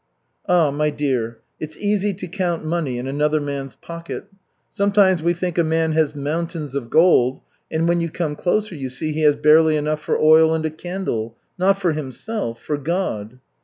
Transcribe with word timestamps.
"Ah, 0.49 0.71
my 0.71 0.89
dear, 0.89 1.37
it's 1.59 1.77
easy 1.77 2.11
to 2.11 2.27
count 2.27 2.65
money 2.65 2.97
in 2.97 3.05
another 3.05 3.39
man's 3.39 3.75
pocket. 3.75 4.25
Sometimes 4.71 5.21
we 5.21 5.31
think 5.33 5.59
a 5.59 5.63
man 5.63 5.91
has 5.91 6.15
mountains 6.15 6.73
of 6.73 6.89
gold, 6.89 7.41
and 7.69 7.87
when 7.87 8.01
you 8.01 8.09
come 8.09 8.35
closer 8.35 8.73
you 8.73 8.89
see 8.89 9.11
he 9.11 9.21
has 9.21 9.35
barely 9.35 9.77
enough 9.77 10.01
for 10.01 10.17
oil 10.19 10.55
and 10.55 10.65
a 10.65 10.71
candle 10.71 11.37
not 11.59 11.79
for 11.79 11.91
himself 11.91 12.59
for 12.59 12.79
God." 12.79 13.37